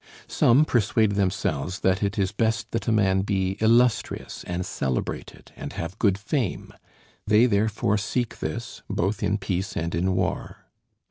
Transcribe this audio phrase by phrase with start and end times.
[0.25, 5.73] Some persuade themselves that it is best that a man be illustrious and celebrated and
[5.73, 6.73] have good fame;
[7.27, 10.65] they therefore seek this both in peace and in war.